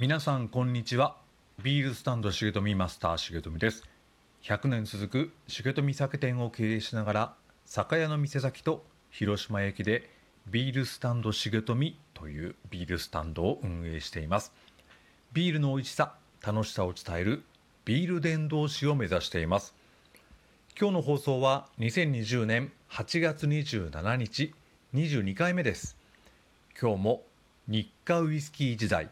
[0.00, 1.16] 皆さんこんにちは。
[1.60, 3.82] ビールスタンド重富マスター重富です。
[4.44, 7.34] 100年続く重富酒店を経営しながら
[7.66, 10.08] 酒屋の店先と広島駅で
[10.46, 14.52] ビールスタンド重富というビールスタンドを運営しています。
[15.32, 16.14] ビールの美味しさ
[16.46, 17.42] 楽しさを伝える
[17.84, 19.74] ビール伝道師を目指しています。
[20.78, 24.54] 今日の放送は2020年8月27日
[24.94, 25.96] 22回目です。
[26.80, 27.22] 今日も
[27.66, 29.10] 日課ウイスキー時代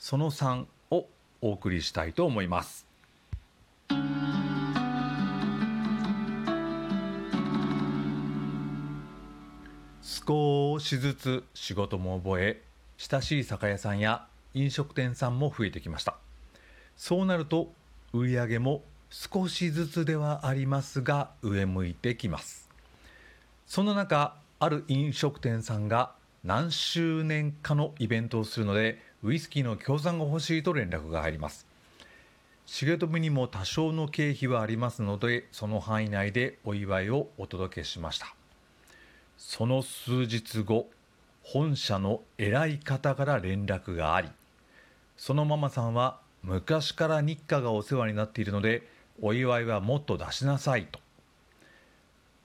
[0.00, 1.06] その3を
[1.42, 2.86] お送りしたいと思います。
[10.02, 12.62] 少しずつ仕事も覚え
[12.96, 16.16] 親しい酒屋さんや飲食店さんも増えてきました。
[16.96, 17.70] そうなると
[18.14, 22.70] 売り上げも少しずつではありますが上向いてきます。
[23.66, 31.66] その中ある飲食店さんが何周年かのイベントをするのでウイスキーの協賛が欲しいと連絡が入ります。
[32.66, 38.34] 重富にも多少の経費はありますのでその範囲内でお祝いをお届けしました。
[39.36, 40.88] その数日後
[41.42, 44.28] 本社の偉い方から連絡があり
[45.16, 48.86] そのママさんは昔から日課がお世話になっているので
[49.20, 50.98] お祝いはもっと出しなさいと。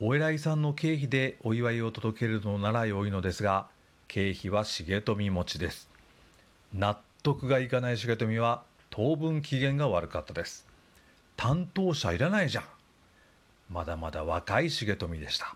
[0.01, 3.67] お偉いさんの経費でお祝いを届けるのなら良いのですが
[4.09, 5.94] 経費は重富持ちです。
[6.77, 10.67] 納得がいかない重富は当分機嫌が悪かったです。
[11.37, 12.63] 担当者いらないじゃん。
[13.69, 15.55] まだまだ若い重富でした。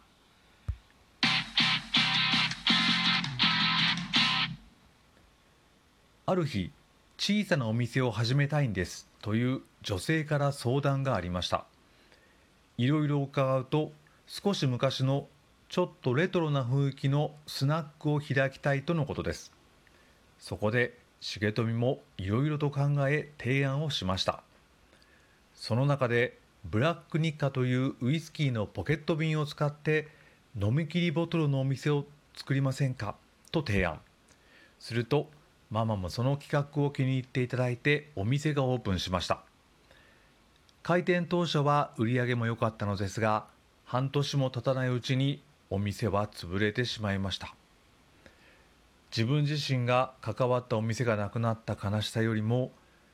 [6.25, 6.71] ある日
[7.17, 9.05] 小さなお店を始めたいんです。
[9.21, 11.65] という女性から相談がありました。
[12.77, 13.91] いろいろ伺うと
[14.25, 15.27] 少し昔の
[15.67, 19.51] ちょっとレトロな雰囲気のスナックを開きたいとのことです。
[20.39, 24.43] そこで重富もいろいろと考え提案をしました。
[25.53, 30.07] その中でブラックニッカというウイスキーのポケット瓶を使って
[30.59, 33.15] 飲み切りボトルのお店を作りませんか？
[33.51, 33.99] と提案。
[34.79, 35.29] すると
[35.69, 39.41] ママもその企画を気に入っていただいてお店がオープンしました。
[40.81, 43.45] 開店当初は売り上げも良かったのですが
[43.85, 47.53] 半年も経たないうちにお店は潰れてしまいました。
[49.11, 52.71] 自分自身が関わったお店がなくなった悲しさよりも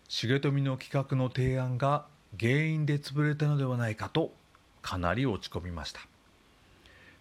[0.09, 2.05] 重富の企画の提案が
[2.37, 4.33] 原因で潰れたのではないかと
[4.81, 6.01] かなり落ち込みました。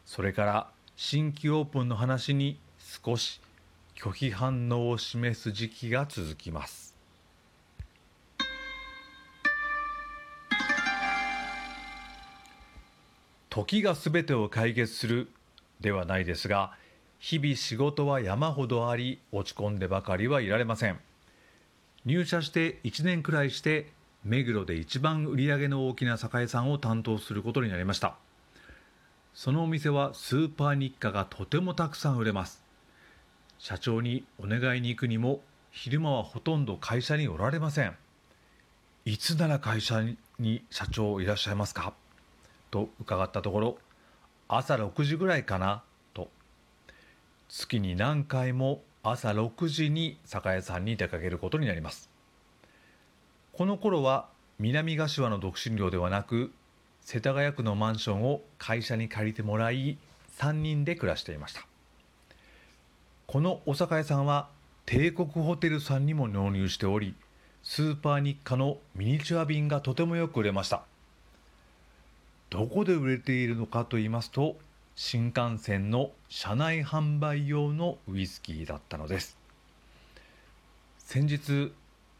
[0.05, 3.41] それから新規オープンの話に少し
[3.97, 6.95] 拒否反応を示す時期が続きます。
[13.51, 15.31] 時が全てを解決する
[15.81, 16.73] ではないですが
[17.27, 21.01] 日々仕事は山ほどあり落ち込んでばかりはいられません。
[22.05, 23.91] 入社して1年くらいして
[24.25, 28.17] 目黒で一番売り上げの大きな酒屋さんを担当することになりました。
[29.33, 32.62] そのお店はスーパー日課がとてもたくさん売れます。
[33.59, 37.97] 社長にお願いに行くにも昼間はほとんど会社におられません。
[39.06, 40.05] いつなら会社
[40.39, 41.95] に社長いらっしゃいますか？
[42.71, 43.79] と伺ったところ
[44.47, 45.83] 朝6時ぐらいかな。
[47.57, 52.11] 月に何回も朝6時に酒屋さんに出かけることになります。
[53.53, 54.27] この頃は
[54.59, 56.51] 南柏の独身寮ではなく
[57.03, 59.99] 世田谷区のマンションを会社に借りてもらい
[60.37, 61.65] 3人で暮らしていました。
[63.29, 64.49] このお酒屋さんは
[64.85, 67.15] 帝国ホテルさんにも納入しており
[67.63, 70.83] スーパー日課のミニチュア便がとてもよく売れました。
[72.51, 74.57] どこで売れているのかと言いますと
[74.97, 79.37] 新幹線の車内販売用のウイスキーだったのです。
[80.99, 81.72] 先日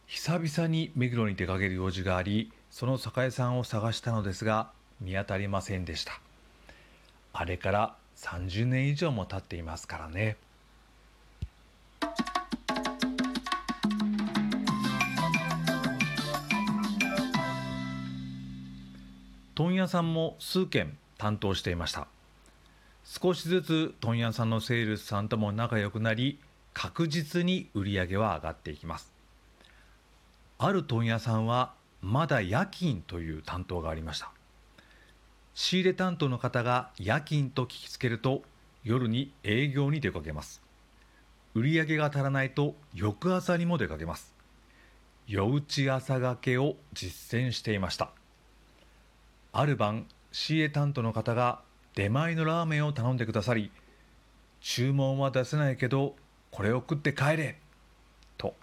[0.07, 4.71] 久々に目黒に出かける用事がありその酒屋さんを探したのですが
[5.01, 6.21] 見当たりませんでした。
[7.33, 10.37] あれから30年以上も経っていますからね。
[19.55, 22.09] 問屋さんも数件担当していました。
[23.05, 26.41] 少しずつ問屋さんのセールスさんとも仲良くなり
[26.73, 29.13] 確実に売り上げは上がっていきます。
[30.59, 34.31] ある問屋さんはまだ夜勤という担当がありました。
[35.55, 38.43] 仕入れ担当の方が夜勤と聞きつけると
[38.83, 40.63] 夜に営業に出かけます。
[41.55, 44.35] 売り上げが足らないと翌朝にも出かけます。
[45.27, 48.11] 夜打ち朝がけを実践していました。
[49.53, 51.61] ある晩 CA 担当の方が
[51.95, 53.71] 出前のラーメンを頼んでくださり
[54.61, 56.17] 注文は出せないけど
[56.51, 57.59] これを食って帰れ
[58.39, 58.55] と。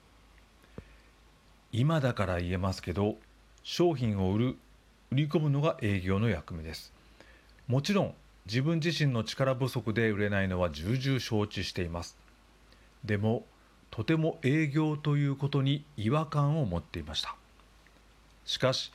[1.71, 3.15] 今だから言えますけど
[3.63, 4.57] 商品を売る
[5.11, 6.93] 売り込むのが営業の役目です。
[7.67, 8.13] もちろん
[8.47, 12.17] 自分自身の力不足で売れないのは重々承知しています。
[13.05, 13.45] でも
[13.91, 17.35] とても営業ということに違和感を持っていました。
[18.45, 18.91] しかし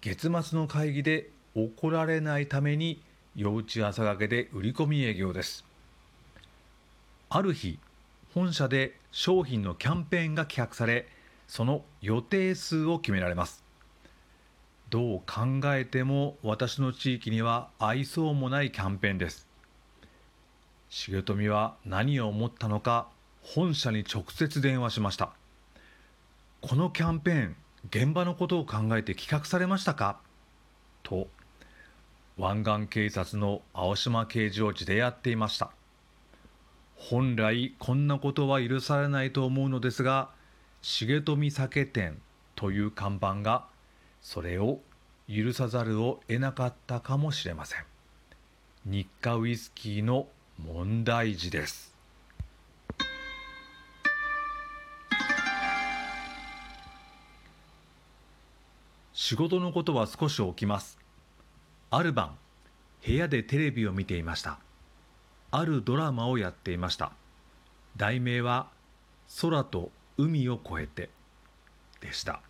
[0.00, 3.02] 月末の会議で怒られないために
[3.36, 5.64] 夜打ち朝がけで売り込み営業です。
[7.28, 7.80] ある日
[8.32, 11.08] 本社で商品のキャンペーンが企画され
[11.48, 13.64] その予定数を決められます。
[14.88, 19.48] どう考えても私の地域には合いそうもないキャンペーンです。
[20.90, 23.08] 重富は何を思ったのか
[23.42, 25.32] 本社に直接電話しました。
[26.60, 27.56] このキャンペーン
[27.90, 30.20] 現場のことを考えて企画されましたか？
[31.02, 31.26] と
[32.36, 35.70] 湾岸警察の青島刑事を地でやっていました。
[36.96, 40.30] 本来こんなことは許されないと思うのですが
[40.82, 42.20] 重富酒店
[42.56, 43.66] という看板が
[44.20, 44.80] それを
[45.28, 47.84] 許さざるを得なかったかもしれません。
[48.84, 50.26] 日課ウイスキーの
[50.58, 51.94] 問題児です。
[59.12, 61.03] 仕事のことは少し起きます。
[61.96, 62.36] ある晩
[63.06, 64.58] 部屋でテレビを見ていました。
[65.52, 67.12] あるドラマをやっていました。
[67.96, 68.66] 題名は
[69.40, 71.08] 空と海を越えて
[72.00, 72.40] でした。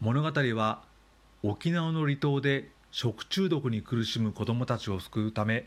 [0.00, 0.82] 物語は
[1.42, 5.66] 沖縄の離島で食中毒に苦しむ子どもたちを救うため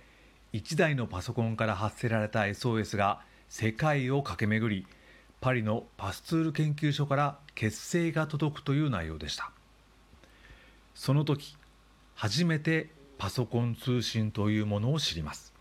[0.54, 4.86] 1台のパソコンから発せられた SOS が世界を駆け巡り
[5.42, 9.50] パリのパスツール研究所から結成が届くという内容でした。
[10.94, 11.56] その時
[12.22, 15.54] 初めてパソコン通信というものを知ります。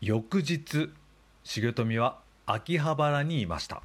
[0.00, 0.90] 翌日
[1.44, 3.82] 重富は秋葉原にいました。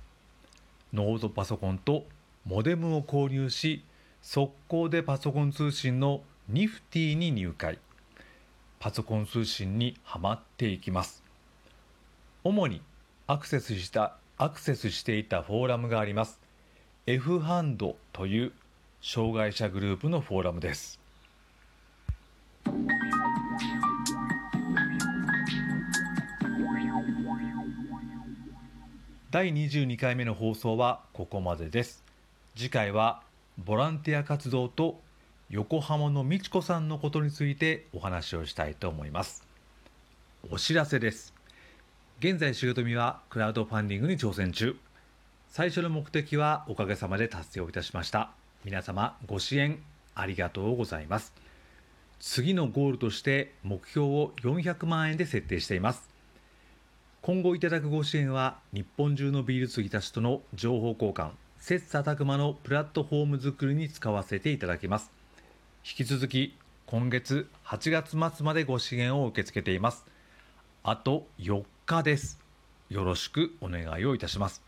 [0.93, 2.05] ノートパソコンと
[2.45, 3.83] モデムを購入し
[4.21, 7.77] 速攻でパソコン通信のニフティに入会。
[8.79, 11.25] パソコン通信にはまっていきます。
[12.45, 12.81] 主に
[13.27, 16.39] アクセスしたアクセスしていたフォーラムがあります。
[17.05, 18.53] F ハンドという
[19.01, 21.05] 障害者グループのフォーラムです。
[29.29, 32.01] 第22回目の放送はここまでです。
[32.55, 33.23] 次回は
[33.57, 35.01] ボランティア活動と
[35.49, 39.45] 横浜の美智子さんのことについてお話をしたいと思います。
[40.49, 41.33] お知らせです。
[42.19, 44.77] 現在重富はクラウドファンディングに挑戦中。
[45.49, 48.31] 最初の目的はおかげさまで達成をいたしました。
[48.63, 49.83] 皆様ご支援
[50.15, 51.33] ありがとうございます。
[52.21, 56.16] 次のゴールとして目標を400万円で設定しています。
[57.21, 65.11] 今後いただくご支援は日本中のビール継ぎたちとの情報交換切磋琢磨のプラットフォーム作りに使わせていただきます。
[65.83, 66.55] 引き続き
[66.85, 70.05] 今月8月末までご支援を受け付けています。
[70.83, 72.39] あと4日です。
[72.89, 74.61] よろしくお願いをいたします。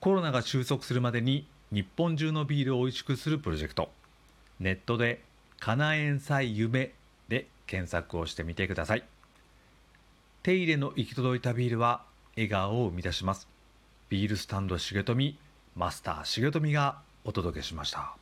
[0.00, 3.90] コロナが収束するまでに日本中のビールを美味しくするプロジェクト。
[4.60, 5.22] ネットで
[5.58, 6.92] 「かなえんさい夢」
[7.28, 9.04] で検索をしてみてください。
[10.48, 12.00] 手入れの行き届いたビールは
[12.34, 13.46] 笑顔を生み出します。
[14.08, 15.38] ビールスタンド重富
[15.76, 18.16] マスター重富がお届けしました。